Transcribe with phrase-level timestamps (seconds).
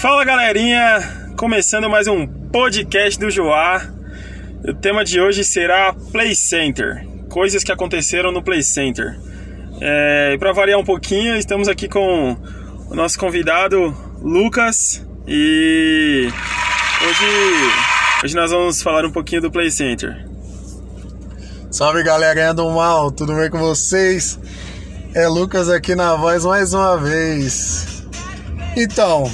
[0.00, 3.86] Fala galerinha, começando mais um podcast do Joá.
[4.66, 9.20] O tema de hoje será Play Center, coisas que aconteceram no Play Center.
[9.78, 12.34] É, para variar um pouquinho, estamos aqui com
[12.88, 16.28] o nosso convidado Lucas e
[17.02, 17.26] hoje,
[18.24, 20.26] hoje nós vamos falar um pouquinho do Play Center.
[21.70, 24.40] Salve galerinha do mal, tudo bem com vocês?
[25.14, 28.02] É Lucas aqui na voz mais uma vez.
[28.74, 29.30] Então,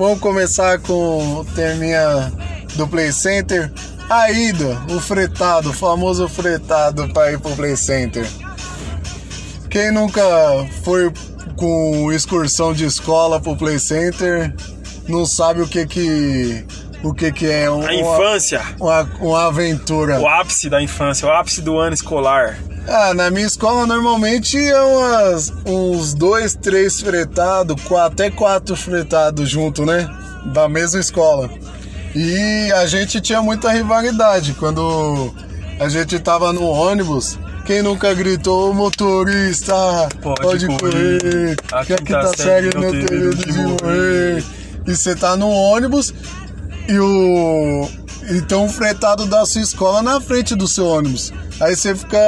[0.00, 2.32] vamos começar com o terminha
[2.74, 3.70] do Play Center.
[4.08, 8.26] A ida, o fretado, o famoso fretado para ir pro Play Center.
[9.68, 10.22] Quem nunca
[10.82, 11.12] foi
[11.54, 14.54] com excursão de escola pro Play Center
[15.06, 16.64] não sabe o que que
[17.02, 20.18] o que que é um, A infância, uma, uma aventura.
[20.18, 22.58] o ápice da infância, o ápice do ano escolar.
[22.88, 29.84] Ah, na minha escola normalmente é umas, uns dois, três fretados, até quatro fretados junto,
[29.86, 30.08] né?
[30.46, 31.48] Da mesma escola.
[32.14, 35.32] E a gente tinha muita rivalidade quando
[35.78, 37.38] a gente tava no ônibus.
[37.64, 39.74] Quem nunca gritou, motorista,
[40.20, 41.20] Pode pode, correr.
[41.20, 43.76] correr, A que a quinta quinta série série não não tem tem medo de morrer.
[43.84, 44.44] morrer.
[44.88, 46.12] E você tá no ônibus
[46.88, 47.88] e o.
[48.30, 51.32] Então o fretado da sua escola na frente do seu ônibus.
[51.60, 52.18] Aí você fica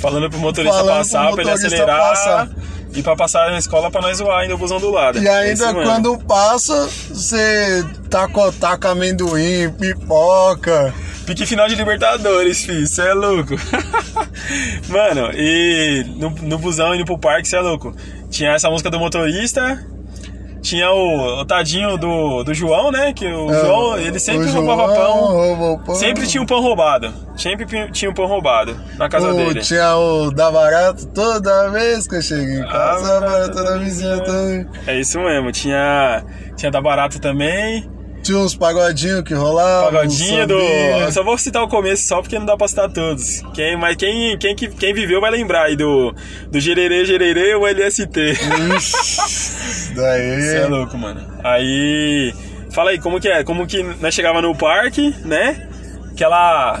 [0.00, 2.48] Falando pro motorista Falando pro passar, pra ele motorista acelerar passar.
[2.94, 5.18] e pra passar na escola pra nós zoar ainda o busão do lado.
[5.22, 5.82] E É ainda mesmo.
[5.82, 10.94] quando passa, você taca, taca amendoim, pipoca.
[11.26, 13.54] Pique final de Libertadores, filho, cê é louco.
[14.88, 17.94] Mano, e no, no busão indo pro parque, cê é louco.
[18.30, 19.84] Tinha essa música do motorista,
[20.70, 23.12] tinha o, o tadinho do, do João, né?
[23.12, 25.78] Que o João, ele sempre É, o roubava pão.
[25.84, 25.94] pão.
[25.96, 27.12] Sempre tinha um pão roubado.
[27.36, 29.60] Sempre tinha um pão roubado na casa O- dele.
[29.60, 33.76] Tinha o da barato toda vez que eu chego em casa, Ah, a barata da
[33.78, 34.66] vizinha também.
[34.86, 36.24] É isso mesmo, tinha,
[36.56, 37.90] tinha da Barata também.
[38.30, 39.90] Tinha uns pagodinhos que rolavam.
[39.92, 40.54] Pagodinho do.
[40.54, 43.42] Eu só vou citar o começo só porque não dá pra citar todos.
[43.54, 46.14] Quem, mas quem, quem, que- quem viveu vai lembrar aí do,
[46.50, 48.16] do Gererê Gererê ou LST.
[48.76, 50.40] Ixi, daí.
[50.40, 51.20] Você é louco, mano.
[51.42, 52.32] Aí.
[52.72, 53.42] Fala aí, como que é?
[53.42, 55.68] Como que nós chegava no parque, né?
[56.12, 56.80] Aquela.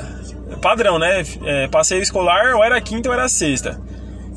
[0.62, 1.24] Padrão, né?
[1.44, 3.80] É, passeio escolar, ou era quinta ou era sexta.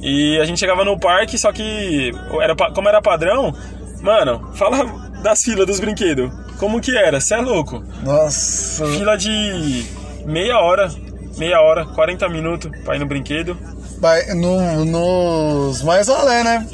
[0.02, 2.12] E a gente chegava no parque, só que.
[2.42, 3.54] Era, como era padrão,
[4.02, 4.84] mano, fala
[5.22, 6.32] das filas dos brinquedos.
[6.64, 7.20] Como que era?
[7.20, 7.84] Você é louco.
[8.04, 8.88] Nossa.
[8.88, 9.86] Fila de
[10.26, 10.90] meia hora,
[11.38, 13.58] meia hora, 40 minutos pra ir no brinquedo.
[14.00, 16.66] Vai no, nos mais além, né?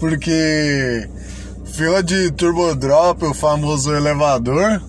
[0.00, 1.08] Porque
[1.64, 4.82] fila de turbo drop, o famoso elevador,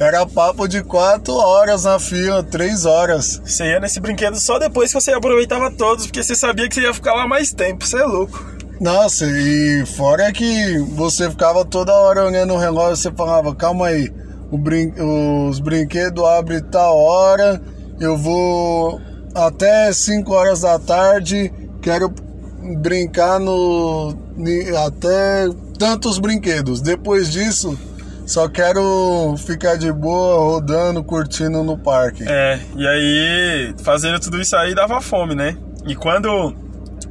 [0.00, 3.38] era papo de 4 horas na fila, 3 horas.
[3.44, 6.80] Você ia nesse brinquedo só depois que você aproveitava todos, porque você sabia que você
[6.80, 7.86] ia ficar lá mais tempo.
[7.86, 8.42] Você é louco.
[8.80, 14.08] Nossa, e fora que você ficava toda hora olhando o relógio, você falava, calma aí,
[14.52, 14.92] brin
[15.48, 17.60] os brinquedos abrem tal hora,
[18.00, 19.00] eu vou
[19.34, 21.52] até 5 horas da tarde,
[21.82, 22.12] quero
[22.80, 24.16] brincar no
[24.86, 26.80] até tantos brinquedos.
[26.80, 27.76] Depois disso,
[28.26, 32.24] só quero ficar de boa, rodando, curtindo no parque.
[32.28, 35.56] É, e aí, fazendo tudo isso aí dava fome, né?
[35.86, 36.54] E quando,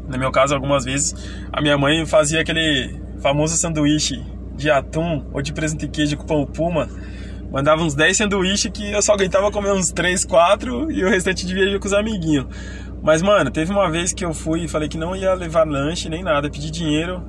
[0.07, 1.15] no meu caso, algumas vezes,
[1.51, 4.23] a minha mãe fazia aquele famoso sanduíche
[4.55, 6.89] de atum ou de presente de queijo com pão puma,
[7.51, 11.45] mandava uns 10 sanduíches que eu só aguentava comer uns 3, 4 e o restante
[11.45, 12.47] dividia com os amiguinhos.
[13.01, 16.09] Mas, mano, teve uma vez que eu fui e falei que não ia levar lanche
[16.09, 17.23] nem nada, pedi dinheiro.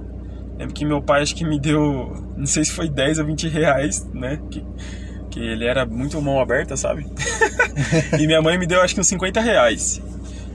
[0.59, 3.49] Lembro que meu pai acho que me deu, não sei se foi 10 ou 20
[3.49, 4.41] reais, né?
[4.51, 4.65] Que,
[5.31, 7.07] que ele era muito mão aberta, sabe?
[8.19, 10.03] e minha mãe me deu acho que uns 50 reais.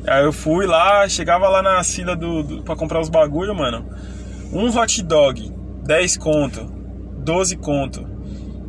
[0.08, 3.86] Aí eu fui lá, chegava lá na fila do, do, pra comprar os bagulho, mano.
[4.52, 5.52] Um hot dog,
[5.86, 6.66] 10 conto,
[7.20, 8.12] 12 conto.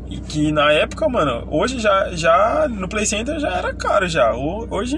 [0.09, 4.32] E que na época, mano, hoje já, já no Play Center já era caro já.
[4.32, 4.97] Ho- Hoje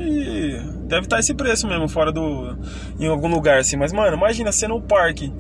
[0.87, 2.57] deve estar esse preço mesmo, fora do.
[3.01, 3.77] em algum lugar assim.
[3.77, 5.33] Mas, mano, imagina você no parque,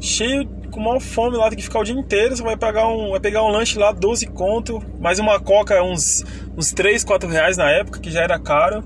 [0.00, 2.34] cheio, com maior fome lá, tem que ficar o dia inteiro.
[2.34, 6.24] Você vai pegar um, vai pegar um lanche lá, 12 conto, mais uma coca, uns,
[6.56, 8.82] uns 3, 4 reais na época, que já era caro.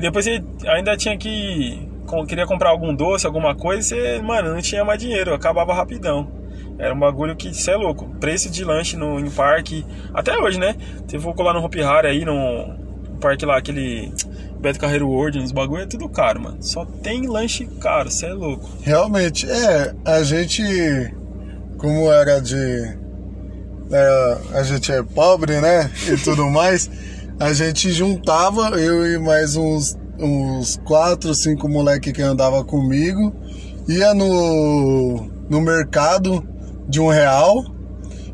[0.00, 1.86] E depois você ainda tinha que.
[2.26, 6.26] Queria comprar algum doce, alguma coisa, você, mano, não tinha mais dinheiro, acabava rapidão.
[6.78, 8.08] Era um bagulho que, cê é louco.
[8.18, 9.84] Preço de lanche no, em parque.
[10.14, 10.74] Até hoje, né?
[11.12, 14.10] Eu for colar no Hopi Hari aí, no, no parque lá, aquele
[14.58, 16.56] Beto Carreiro World, uns bagulho, é tudo caro, mano.
[16.62, 18.70] Só tem lanche caro, cê é louco.
[18.82, 20.62] Realmente, é, a gente,
[21.76, 22.96] como era de.
[23.92, 25.90] era- a gente é pobre, né?
[26.08, 26.90] E tudo mais,
[27.40, 33.34] a gente juntava, eu e mais uns, uns quatro, cinco moleque que andava comigo,
[33.88, 36.46] ia no, no mercado
[36.86, 37.64] de um real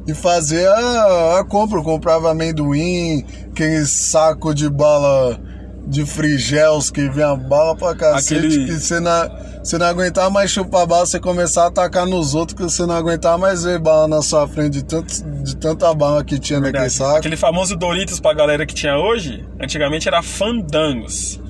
[0.09, 1.79] e fazer a, a compra.
[1.79, 5.41] Eu comprava amendoim, aquele saco de bala
[5.87, 9.31] de frigels que vinha bala pra cacete, Aquele- que você não,
[9.63, 12.97] você não aguentava mais chupar bala, você começava a atacar nos outros, que você não
[12.97, 16.73] aguentava mais ver bala na sua frente de, tanto, de tanta bala que tinha naquele
[16.81, 16.93] Verdade.
[16.95, 17.17] saco.
[17.19, 21.41] Aquele famoso Doritos pra galera que tinha hoje, antigamente era Fandangos.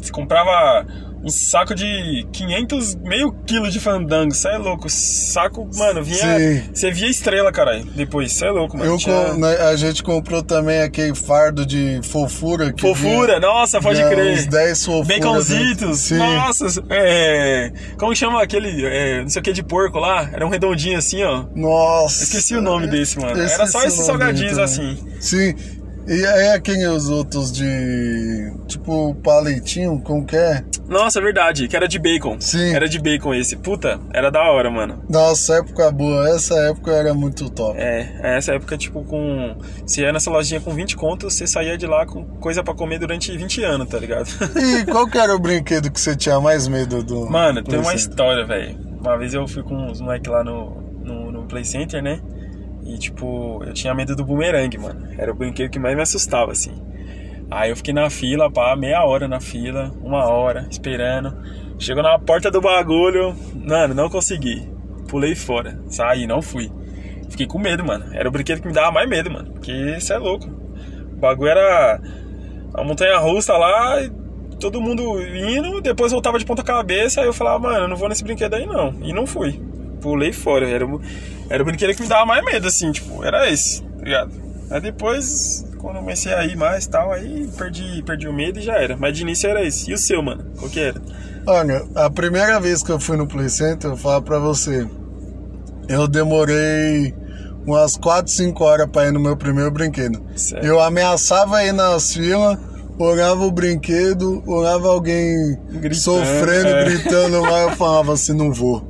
[0.00, 0.86] Você comprava
[1.24, 4.88] um saco de 500, meio quilo de Fandangos, você é louco.
[4.88, 6.64] Saco, mano, vinha.
[6.74, 7.84] Você via estrela, caralho.
[7.94, 8.96] Depois, você é louco, mano.
[8.98, 12.72] Tinha com- né, a gente comprou também aquele fardo de fofura.
[12.72, 14.34] Que Fofura, nossa, pode vinha crer.
[14.34, 15.18] Uns 10 fofuras.
[15.18, 16.18] Baconzitos, Sim.
[16.18, 17.72] nossa, é.
[17.98, 20.28] Como chama aquele, é, não sei o que de porco lá?
[20.32, 21.44] Era um redondinho assim, ó.
[21.54, 22.24] Nossa.
[22.24, 23.40] Esqueci o nome desse, mano.
[23.40, 24.96] Era só esses salgadinhos dele assim.
[24.96, 25.20] também.
[25.20, 25.54] Sim.
[26.06, 28.52] E aí aquele os outros de.
[28.66, 30.64] Tipo palitinho, como que é?
[30.88, 32.40] Nossa, é verdade, que era de bacon.
[32.40, 32.74] Sim.
[32.74, 33.56] Era de bacon esse.
[33.56, 35.02] Puta, era da hora, mano.
[35.08, 36.28] Nossa, época boa.
[36.28, 37.78] Essa época era muito top.
[37.78, 39.56] É, essa época, tipo, com.
[39.86, 42.98] Você ia nessa lojinha com 20 contos, você saía de lá com coisa pra comer
[42.98, 44.28] durante 20 anos, tá ligado?
[44.62, 47.28] E qual que era o brinquedo que você tinha mais medo do.
[47.30, 48.78] Mano, tem uma história, velho.
[49.00, 52.20] Uma vez eu fui com uns moleques lá no, no, no Play Center, né?
[52.84, 55.08] E, tipo, eu tinha medo do boomerang, mano.
[55.16, 56.72] Era o brinquedo que mais me assustava, assim.
[57.50, 61.36] Aí eu fiquei na fila, pá, meia hora na fila, uma hora, esperando.
[61.78, 64.70] Chegou na porta do bagulho, mano, não consegui.
[65.08, 66.70] Pulei fora, saí, não fui.
[67.28, 68.06] Fiquei com medo, mano.
[68.12, 69.52] Era o brinquedo que me dava mais medo, mano.
[69.52, 70.46] Porque isso é louco.
[70.46, 72.00] O bagulho era
[72.74, 73.98] a montanha russa lá,
[74.58, 78.08] todo mundo indo, depois voltava de ponta cabeça, aí eu falava, mano, eu não vou
[78.08, 78.94] nesse brinquedo aí não.
[79.02, 79.60] E não fui.
[80.02, 80.68] Pulei fora.
[80.68, 81.00] Era, o-
[81.48, 84.32] era o brinquedo que me dava mais medo, assim, tipo, era esse, tá ligado?
[84.70, 88.58] Aí depois, quando eu comecei a ir mais e tal, aí perdi, perdi o medo
[88.58, 88.96] e já era.
[88.96, 89.90] Mas de início era esse.
[89.90, 90.44] E o seu, mano?
[90.58, 91.00] Qual que era?
[91.46, 94.86] Olha, a primeira vez que eu fui no Play Center, eu falo pra você,
[95.88, 97.14] eu demorei
[97.66, 100.22] umas 4, 5 horas pra ir no meu primeiro brinquedo.
[100.36, 100.64] Certo.
[100.64, 102.58] Eu ameaçava ir nas filas,
[102.98, 106.84] olhava o brinquedo, olhava alguém Gritando, sofrendo, é.
[106.84, 108.80] gritando lá, eu falava assim, não vou,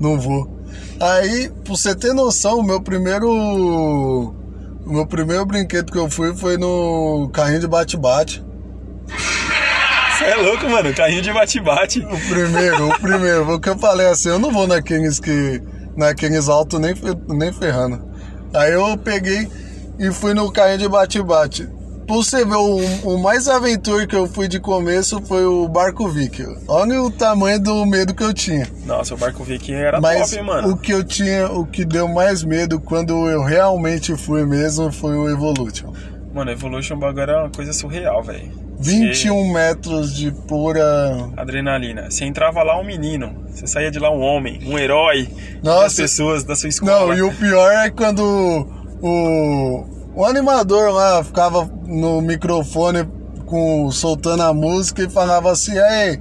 [0.00, 0.56] não vou.
[1.00, 3.28] Aí, pra você ter noção, o meu primeiro.
[3.28, 8.44] O meu primeiro brinquedo que eu fui foi no carrinho de bate-bate.
[10.16, 10.94] Você é louco, mano.
[10.94, 12.00] Carrinho de bate-bate.
[12.00, 15.62] O primeiro, o primeiro, porque eu falei assim, eu não vou naqueles que.
[15.96, 16.94] naqueles altos nem,
[17.28, 18.02] nem ferrando.
[18.54, 19.48] Aí eu peguei
[19.98, 21.68] e fui no carrinho de bate-bate.
[22.08, 22.76] Você ver, o,
[23.14, 26.44] o mais aventura que eu fui de começo foi o Barco Vic.
[26.68, 28.66] Olha o tamanho do medo que eu tinha.
[28.84, 30.68] Nossa, o barco Viking era Mas top, hein, mano.
[30.68, 35.16] o que eu tinha, o que deu mais medo quando eu realmente fui mesmo foi
[35.16, 35.92] o Evolution.
[36.32, 38.52] Mano, Evolution bagulho era uma coisa surreal, velho.
[38.78, 41.30] 21 metros de pura.
[41.36, 42.10] Adrenalina.
[42.10, 45.28] Você entrava lá um menino, você saía de lá um homem, um herói
[45.62, 45.82] Nossa.
[45.84, 47.06] das pessoas da sua escola.
[47.06, 48.22] Não, e o pior é quando
[49.00, 49.84] o,
[50.16, 53.06] o animador lá ficava no microfone
[53.44, 56.18] com, soltando a música e falava assim, aí,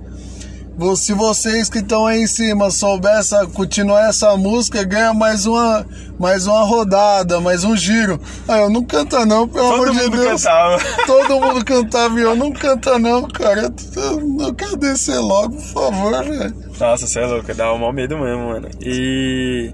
[0.97, 5.85] se vocês que estão aí em cima souber essa, continuar essa música, ganha mais uma,
[6.19, 8.19] mais uma rodada, mais um giro.
[8.45, 10.43] Aí eu não canta não, pelo Todo amor de mundo Deus.
[10.43, 10.77] cantava.
[11.07, 13.73] Todo mundo cantava e eu não canta não, cara.
[13.95, 16.53] Eu, eu quero descer logo, por favor, velho.
[16.77, 18.67] Nossa, você é louco, dava mal medo mesmo, mano.
[18.81, 19.71] E.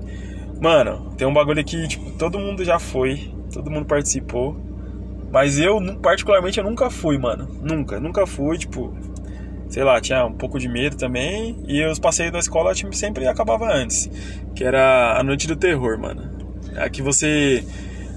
[0.62, 4.56] Mano, tem um bagulho que, tipo, todo mundo já foi, todo mundo participou.
[5.32, 7.48] Mas eu, particularmente, eu nunca fui, mano.
[7.62, 8.94] Nunca, nunca fui, tipo.
[9.70, 11.64] Sei lá, tinha um pouco de medo também.
[11.66, 14.10] E os passeios da escola tipo, sempre acabava antes.
[14.54, 16.30] Que era a noite do terror, mano.
[16.76, 17.64] Aqui você.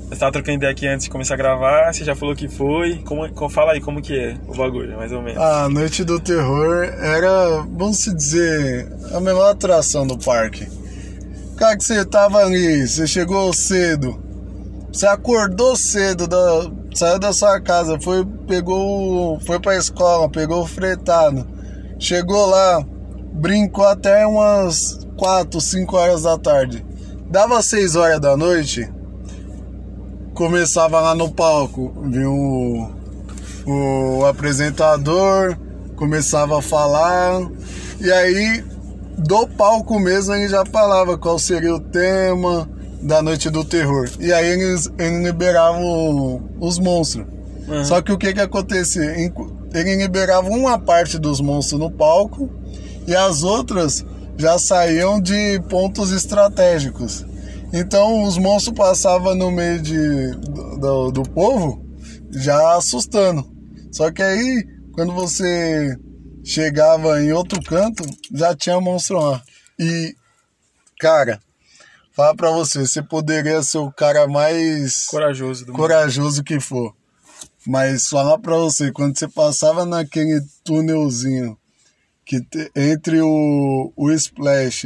[0.08, 2.98] Você tava trocando ideia aqui antes de começar a gravar, você já falou que foi.
[2.98, 5.40] Como, fala aí como que é o bagulho, mais ou menos.
[5.40, 10.68] A Noite do Terror era, vamos dizer, a melhor atração do parque.
[11.56, 14.24] Cara, que você tava ali, você chegou cedo,
[14.94, 20.66] você acordou cedo, da, saiu da sua casa, foi, pegou, foi pra escola, pegou o
[20.68, 21.44] fretado,
[21.98, 22.80] chegou lá,
[23.32, 26.86] brincou até umas 4, 5 horas da tarde.
[27.28, 28.88] Dava 6 horas da noite,
[30.32, 35.58] começava lá no palco, viu o, o apresentador,
[35.96, 37.50] começava a falar,
[38.00, 38.64] e aí
[39.18, 42.68] do palco mesmo ele já falava qual seria o tema
[43.04, 44.08] da noite do terror.
[44.18, 47.26] E aí eles, eles liberavam os monstros.
[47.68, 47.84] Uhum.
[47.84, 49.04] Só que o que que acontecia?
[49.75, 52.50] Ele liberava uma parte dos monstros no palco
[53.06, 54.04] e as outras
[54.37, 57.25] já saíam de pontos estratégicos.
[57.73, 61.84] Então os monstros passavam no meio de, do, do- do povo
[62.30, 63.44] já assustando.
[63.92, 65.96] Só que aí, quando você
[66.44, 69.40] chegava em outro canto, já tinha monstro lá.
[69.78, 70.14] E,
[71.00, 71.40] cara,
[72.14, 75.80] Fala pra você, você poderia ser o cara mais Corajoso do mundo.
[75.80, 76.94] corajoso que for.
[77.66, 81.59] Mas falar pra você, quando você passava naquele túnelzinho
[82.25, 84.85] que te- entre o, o Splash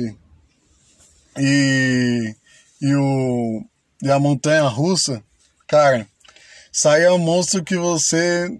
[1.36, 2.34] e,
[2.80, 3.64] e, o,
[4.02, 5.22] e a montanha russa,
[5.66, 6.06] cara,
[6.72, 8.58] saía um monstro que você.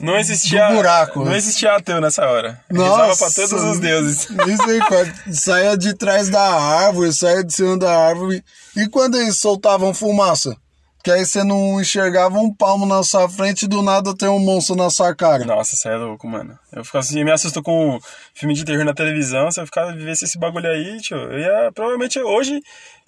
[0.00, 0.68] Não existia.
[0.68, 1.24] Do buraco.
[1.24, 2.60] Não existia ateu nessa hora.
[2.70, 3.24] Rezava Nossa!
[3.24, 4.28] pra todos os deuses.
[4.46, 5.14] Misericórdia.
[5.32, 8.44] saía de trás da árvore, saía de cima da árvore.
[8.76, 10.56] E quando eles soltavam fumaça?
[11.02, 14.38] Que aí você não enxergava um palmo na sua frente e do nada tem um
[14.38, 15.46] monstro na sua cara.
[15.46, 16.58] Nossa, você é louco, mano.
[16.70, 17.98] Eu fico assim, me assusto com
[18.34, 19.50] filme de terror na televisão.
[19.50, 21.72] Se eu ficar vivesse esse bagulho aí, tio, eu ia.
[21.72, 22.60] Provavelmente hoje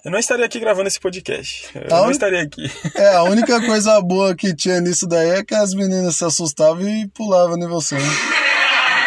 [0.03, 1.69] eu não estaria aqui gravando esse podcast.
[1.75, 2.11] Eu Tá não onde?
[2.13, 2.69] estaria aqui.
[2.95, 6.87] É, a única coisa boa que tinha nisso daí é que as meninas se assustavam
[6.87, 7.95] e pulavam em você.
[7.95, 8.01] Né?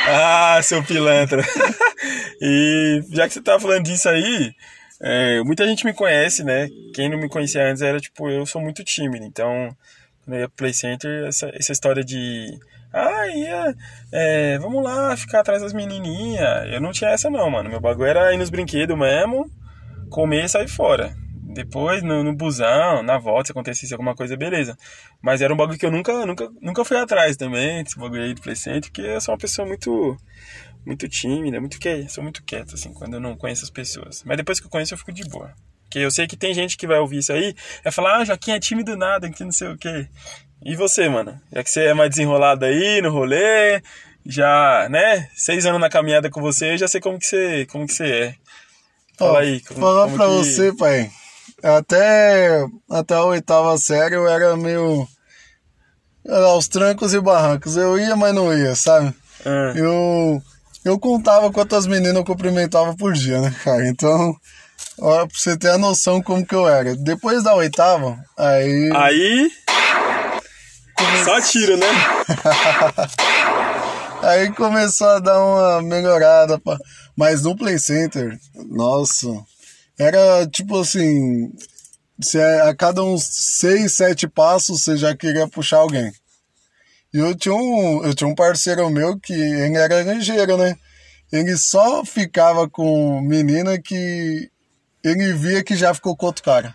[0.09, 1.45] Ah, seu pilantra.
[2.41, 4.55] e já que você tá falando disso aí,
[5.01, 6.69] é, muita gente me conhece, né?
[6.95, 9.77] Quem não me conhecia antes era tipo, eu sou muito tímido, então
[10.25, 12.59] quando eu ia pro Play Center, essa, essa história de.
[12.93, 13.75] Ah, ia,
[14.13, 16.73] é, vamos lá ficar atrás das menininhas.
[16.73, 17.69] Eu não tinha essa não, mano.
[17.69, 19.51] Meu bagulho era ir nos brinquedos mesmo,
[20.17, 21.15] comer e sair fora.
[21.53, 24.75] Depois, no, no busão, na volta, se acontecesse alguma coisa, beleza.
[25.21, 28.33] Mas era um bagulho que eu nunca, nunca, nunca fui atrás também, esse bagulho aí
[28.33, 30.17] do Play Center, porque eu sou uma pessoa muito
[30.87, 34.23] muito tímida, muito que sou muito quieto assim quando eu não conheço as pessoas.
[34.25, 35.53] Mas depois que eu conheço eu fico de boa.
[35.83, 37.55] Porque eu sei que tem gente que vai ouvir isso aí,
[37.85, 40.09] vai falar: "Ah, Joaquim é tímido nada, que não sei o quê".
[40.65, 41.39] E você, mano?
[41.53, 43.83] Já que você é mais desenrolado aí no rolê,
[44.25, 45.29] já, né?
[45.35, 48.07] Seis anos na caminhada com você, eu já sei como que você, como que você
[48.07, 48.35] é.
[49.19, 49.61] Fala aí.
[49.61, 51.11] Como, falar como pra que- você, pai.
[51.63, 55.07] Até, até a oitava série eu era meio.
[56.25, 57.77] Era aos trancos e barrancos.
[57.77, 59.15] Eu ia, mas não ia, sabe?
[59.45, 60.43] Ah, Eu,
[60.85, 63.89] eu contava quantas meninas eu cumprimentava por dia, né, cara?
[63.89, 64.35] Então,
[65.01, 66.95] ó, pra você ter a noção como que eu era.
[66.97, 68.91] Depois da oitava, aí.
[68.95, 69.51] Aí.
[71.25, 71.87] Só tiro, né?
[74.23, 76.59] Aí começou a dar uma melhorada.
[76.59, 76.77] pá.
[77.17, 79.27] Mas no Play Center, nossa,
[79.99, 81.51] era tipo assim:
[82.21, 86.13] se a cada uns seis, sete passos você já queria puxar alguém.
[87.15, 90.77] E eu tinha um, eu tinha um parceiro meu que ele era ligeiro, né?
[91.33, 94.51] Ele só ficava com menina que
[95.03, 96.75] ele via que já ficou com outro cara.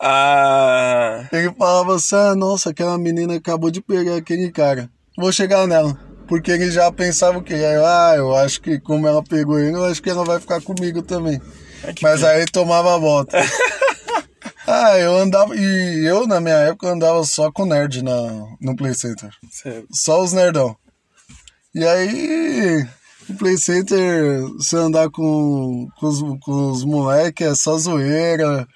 [0.00, 1.28] Ah.
[1.32, 4.88] Ele falava assim: ah, nossa, aquela menina acabou de pegar aquele cara.
[5.16, 5.98] Vou chegar nela.
[6.32, 7.56] Porque ele já pensava o quê?
[7.84, 11.02] Ah, eu acho que como ela pegou ele, eu acho que ela vai ficar comigo
[11.02, 11.38] também.
[11.84, 13.36] é que Mas aí tomava a volta.
[14.66, 15.54] ah, eu andava.
[15.54, 19.28] E eu, na minha época, andava só com nerd na, no Play Center.
[19.50, 20.74] Cê- Só os nerdão.
[21.74, 22.86] E aí,
[23.28, 28.66] no Play Center, você andar com, com os, com os moleques é só zoeira.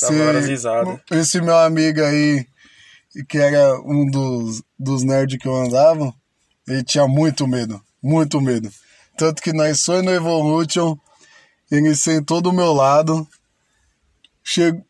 [0.00, 0.98] Dava Cê- várias risadas.
[1.12, 2.44] esse meu amigo aí,
[3.28, 6.12] que era um dos, dos nerds que eu andava,
[6.66, 8.70] ele tinha muito medo, muito medo.
[9.16, 10.96] Tanto que nós foi no Evolution,
[11.70, 13.26] ele sentou do meu lado,
[14.42, 14.82] chegou,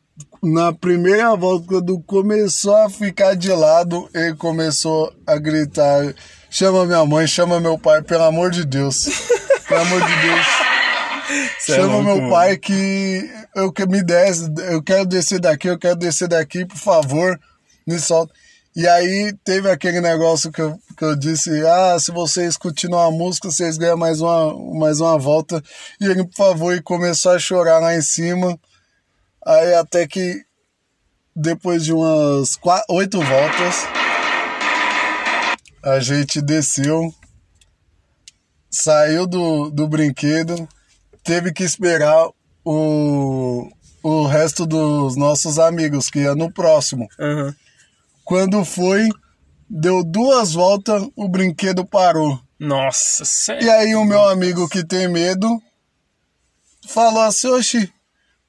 [0.43, 6.15] na primeira volta, quando começou a ficar de lado, ele começou a gritar:
[6.51, 9.07] chama minha mãe, chama meu pai, pelo amor de Deus.
[9.67, 10.47] Pelo amor de Deus.
[11.59, 12.31] cê é Chama louco, meu mano.
[12.31, 16.77] pai que eu que me desce, eu quero descer daqui, eu quero descer daqui, por
[16.77, 17.41] favor,
[17.87, 18.35] me solta.
[18.77, 23.11] E aí teve aquele negócio que eu, que eu disse, ah, se vocês continuam a
[23.11, 25.63] música, vocês ganham mais uma, mais uma volta.
[26.01, 28.59] E ele, por favor, começou a chorar lá em cima.
[29.47, 30.45] Aí até que
[31.37, 33.87] depois de umas qua- oito voltas,
[35.83, 37.15] a gente desceu,
[38.71, 40.69] saiu do, do brinquedo,
[41.23, 42.29] teve que esperar
[42.65, 43.69] o,
[44.03, 47.07] o resto dos nossos amigos, que ia no próximo.
[47.21, 47.55] Aham.
[48.25, 49.09] Quando foi,
[49.69, 52.41] deu duas voltas, o brinquedo parou.
[52.59, 53.67] Nossa, sério.
[53.67, 55.61] E aí o meu amigo que tem medo
[56.89, 57.93] falou assim, oxi,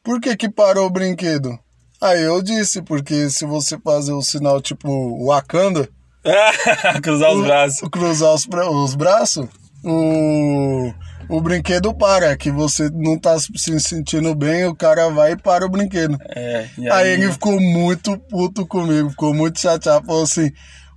[0.03, 1.57] por que que parou o brinquedo?
[2.01, 5.89] Aí eu disse, porque se você fazer o sinal tipo Wakanda,
[7.03, 7.89] Cruzar os braços.
[7.89, 9.47] cruzar os, os braços,
[9.83, 10.93] o,
[11.29, 15.65] o brinquedo para, que você não tá se sentindo bem, o cara vai e para
[15.65, 16.17] o brinquedo.
[16.35, 20.51] É, Aí aí, ele ficou muito puto comigo, ficou muito chateado, falou assim,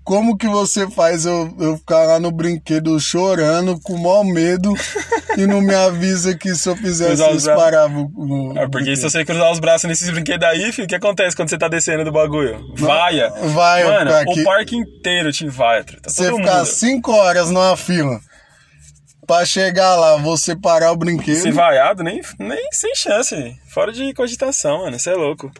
[0.04, 4.72] como que você faz eu, eu ficar lá no brinquedo chorando, com maior medo,
[5.36, 7.62] e não me avisa que se eu fizesse isso, braços.
[7.62, 10.94] parava o, É porque se você cruzar os braços nesses brinquedos aí, filho, o que
[10.94, 12.58] acontece quando você tá descendo do bagulho?
[12.74, 13.30] Vaia.
[13.52, 14.40] Vai, Mano, aqui.
[14.40, 16.66] o parque inteiro te vai, tá Você ficar mundo.
[16.66, 18.18] cinco horas numa fila,
[19.28, 21.36] pra chegar lá, você parar o brinquedo.
[21.36, 23.54] Ser vaiado, nem, nem sem chance.
[23.68, 24.98] Fora de cogitação, mano.
[24.98, 25.52] Você é louco.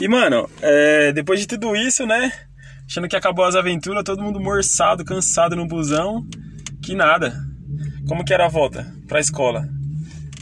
[0.00, 2.32] E, mano, é, depois de tudo isso, né?
[2.84, 6.26] Achando que acabou as aventuras, todo mundo morçado, cansado no busão.
[6.82, 7.32] Que nada.
[8.08, 9.68] Como que era a volta pra escola?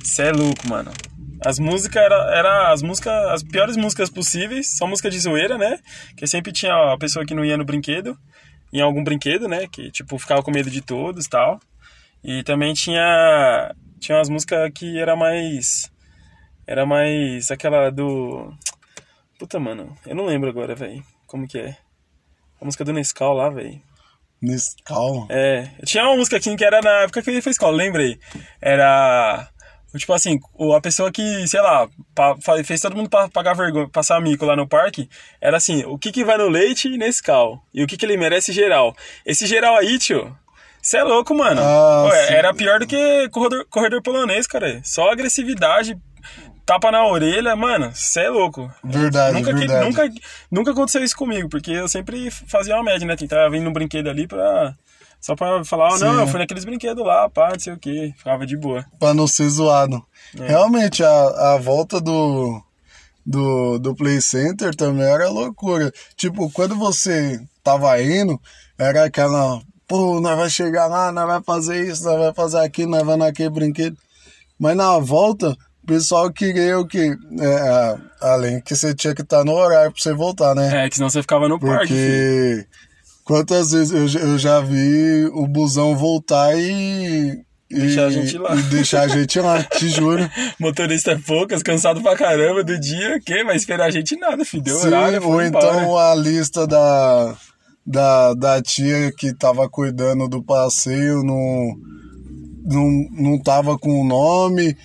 [0.03, 0.91] Você é louco, mano.
[1.45, 5.79] As músicas era, era as músicas, as piores músicas possíveis, só música de zoeira, né?
[6.17, 8.17] Que sempre tinha a pessoa que não ia no brinquedo,
[8.73, 9.67] em algum brinquedo, né?
[9.71, 11.61] Que tipo ficava com medo de todos, tal.
[12.23, 15.91] E também tinha tinha umas músicas que era mais
[16.67, 18.53] era mais aquela do
[19.39, 21.03] Puta, mano, eu não lembro agora, velho.
[21.27, 21.77] Como que é?
[22.61, 23.81] A música do Nescau lá, velho.
[24.43, 25.27] Nescau?
[25.31, 25.71] É.
[25.87, 28.19] Tinha uma música aqui que era na época que ele fez escola, lembrei.
[28.61, 29.51] Era
[29.97, 30.39] Tipo assim,
[30.77, 31.89] a pessoa que, sei lá,
[32.65, 35.09] fez todo mundo pagar vergonha, passar mico lá no parque,
[35.41, 37.61] era assim, o que que vai no leite Nescau?
[37.75, 38.95] E o que que ele merece geral?
[39.27, 40.37] Esse geral aí, tio,
[40.83, 41.61] você é louco, mano.
[41.63, 44.81] Ah, Ué, era pior do que corredor, corredor polonês, cara.
[44.85, 45.99] Só agressividade,
[46.65, 48.73] tapa na orelha, mano, você é louco.
[48.83, 49.85] Verdade, nunca, verdade.
[49.87, 50.11] nunca,
[50.51, 53.17] nunca aconteceu isso comigo, porque eu sempre fazia uma média, né?
[53.17, 54.75] Tentava vir no brinquedo ali pra
[55.21, 58.15] só pra falar, oh, não, eu fui naqueles brinquedos lá, pá, não sei o que.
[58.17, 58.87] Ficava de boa.
[58.99, 60.03] Pra não ser zoado.
[60.39, 60.47] É.
[60.49, 62.63] Realmente, a, a volta do,
[63.25, 65.93] do, do Play Center também era loucura.
[66.17, 68.41] Tipo, quando você tava indo,
[68.79, 69.61] era aquela,
[69.91, 73.17] pô, nós vai chegar lá, nós vai fazer isso, nós vai fazer aquilo, nós vai
[73.17, 73.97] naquele brinquedo.
[74.57, 75.51] Mas na volta,
[75.83, 77.11] o pessoal queria o que?
[77.41, 80.85] É, além que você tinha que estar tá no horário pra você voltar, né?
[80.85, 81.75] É, que senão você ficava no Porque...
[81.75, 81.93] parque.
[81.93, 82.67] Porque
[83.25, 87.41] Quantas vezes eu, eu já vi o busão voltar e.
[87.69, 88.57] Deixar a gente lá.
[88.57, 90.29] E deixar a gente lá, te juro.
[90.59, 93.45] Motorista é poucas, cansado pra caramba do dia, o quê?
[93.45, 94.63] Vai esperar a gente nada, filho.
[94.63, 97.37] Deu Sim, horário, ou então a lista da,
[97.91, 101.77] da, da tia que tava cuidando do passeio não,
[102.65, 104.77] não, não tava com o nome,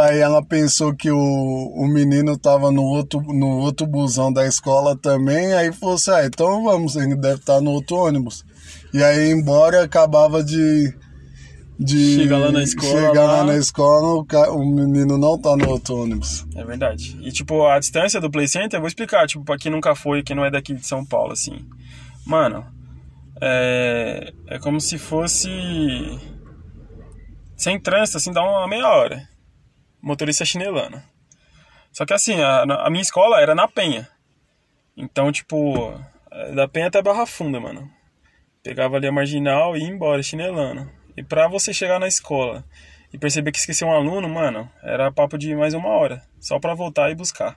[0.00, 4.96] Aí ela pensou que o, o menino tava no outro, no outro busão da escola
[4.96, 8.44] também, aí falou assim, ah, então vamos, ele deve estar tá no outro ônibus.
[8.94, 10.94] E aí, embora acabava de.
[11.78, 12.92] de chegar lá na escola.
[12.92, 16.46] Chegar lá, lá na escola, o, o menino não tá no outro ônibus.
[16.54, 17.18] É verdade.
[17.20, 20.22] E tipo, a distância do Play Center, eu vou explicar, tipo, pra quem nunca foi,
[20.22, 21.58] quem não é daqui de São Paulo, assim.
[22.26, 22.66] Mano,
[23.40, 25.48] é, é como se fosse.
[27.56, 29.34] Sem trânsito, assim, dá uma meia hora
[30.04, 31.02] motorista chinelando.
[31.90, 34.06] Só que assim, a, a, minha escola era na Penha.
[34.96, 35.98] Então, tipo,
[36.30, 37.90] é, da Penha até Barra Funda, mano.
[38.62, 40.90] Pegava ali a marginal e ia embora chinelando.
[41.16, 42.64] E pra você chegar na escola
[43.12, 46.22] e perceber que esqueceu um aluno, mano, era papo de mais uma hora.
[46.38, 47.56] Só pra voltar e buscar.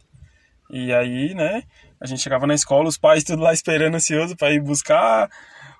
[0.70, 1.64] E aí, né,
[2.00, 5.30] a gente chegava na escola, os pais tudo lá esperando ansioso para ir buscar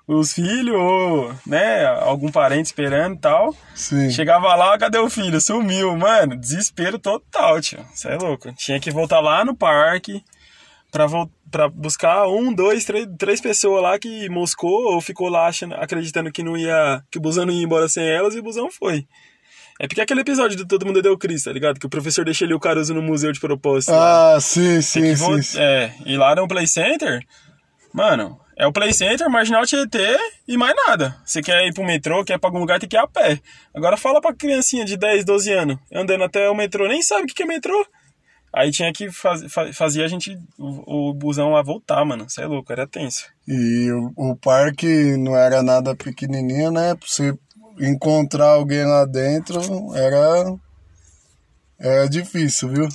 [0.06, 3.54] os filhos, ou, né, algum parente esperando e tal.
[3.74, 4.10] Sim.
[4.10, 5.38] Chegava lá, cadê o filho?
[5.40, 6.34] Sumiu, mano.
[6.34, 7.84] Desespero total, tio.
[7.92, 8.50] Você é louco.
[8.54, 10.24] Tinha que voltar lá no parque
[10.90, 11.06] pra,
[11.50, 16.32] pra buscar um, dois, três, três pessoas lá que moscou ou ficou lá achando, acreditando
[16.32, 17.02] que não ia.
[17.10, 19.06] que o busão não ia embora sem elas e o busão foi.
[19.78, 21.78] É porque aquele episódio do Todo Mundo Deu Cris, tá ligado?
[21.78, 23.92] Que o professor deixa ali o Caruso no museu de propósito.
[23.92, 24.40] Ah, lá.
[24.40, 25.58] sim, sim, sim, sim.
[25.60, 27.24] É, e lá no Play Center,
[27.92, 31.16] mano, é o Play Center, Marginal Tietê e mais nada.
[31.24, 33.40] Você quer ir pro metrô, quer ir pra algum lugar, tem que ir a pé.
[33.72, 37.26] Agora fala pra criancinha de 10, 12 anos, andando até o metrô, nem sabe o
[37.26, 37.86] que é metrô.
[38.52, 39.42] Aí tinha que faz,
[39.74, 42.28] fazia a gente, o, o busão lá voltar, mano.
[42.28, 43.26] Você é louco, era tenso.
[43.46, 46.94] E o, o, parque não era nada pequenininho, né?
[46.94, 47.38] Pra você
[47.80, 49.60] encontrar alguém lá dentro
[49.94, 50.54] era,
[51.78, 52.88] era difícil, viu?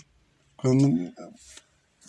[0.58, 1.12] Quando,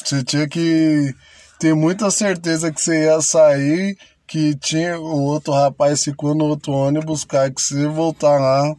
[0.05, 1.15] você tinha que
[1.59, 6.73] ter muita certeza que você ia sair, que tinha o outro rapaz ficou no outro
[6.73, 8.75] ônibus, cara, que se voltar lá,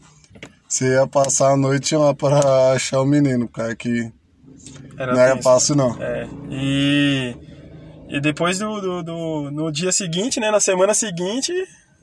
[0.67, 4.11] você ia passar a noite lá para achar o menino, cara, que
[4.97, 6.01] era não era fácil não.
[6.01, 7.35] É, e,
[8.09, 11.53] e depois do, do, do, no dia seguinte, né, na semana seguinte,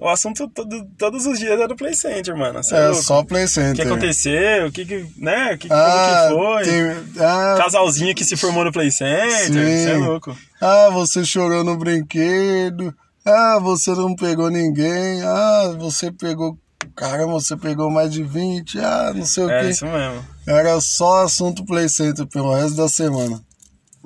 [0.02, 2.60] o assunto todo, todos os dias era do Play Center, mano.
[2.72, 3.72] É, é só Play Center.
[3.72, 4.66] O que aconteceu?
[4.66, 5.54] O que que, né?
[5.54, 6.62] O que, ah, que foi?
[6.64, 9.52] Tem, ah, Casalzinho que se formou no Play Center.
[9.52, 10.36] Você é louco.
[10.60, 12.92] Ah, você chorou no brinquedo.
[13.24, 15.22] Ah, você não pegou ninguém.
[15.22, 16.58] Ah, você pegou.
[16.96, 18.80] Caramba, você pegou mais de 20.
[18.80, 19.66] Ah, não sei o é quê.
[19.66, 20.26] É isso mesmo.
[20.48, 23.40] Era só assunto Play Center pelo resto da semana.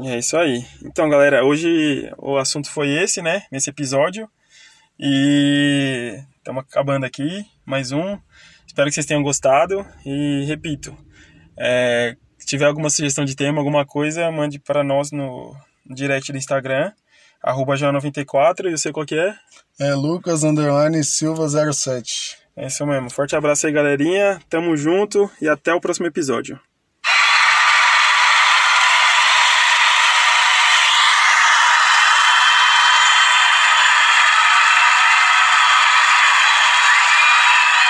[0.01, 0.63] É isso aí.
[0.85, 3.45] Então, galera, hoje o assunto foi esse, né?
[3.51, 4.29] Nesse episódio.
[4.99, 8.19] E estamos acabando aqui, mais um.
[8.67, 10.97] Espero que vocês tenham gostado e repito,
[11.59, 15.55] é, se tiver alguma sugestão de tema, alguma coisa, mande para nós no,
[15.85, 16.93] direct do Instagram,
[17.43, 19.35] arroba 94 e eu sei qual que é?
[19.79, 22.39] É Lucas Underline Silva 07.
[22.57, 23.11] É isso mesmo.
[23.11, 24.41] Forte abraço aí, galerinha.
[24.49, 26.59] Tamo junto e até o próximo episódio.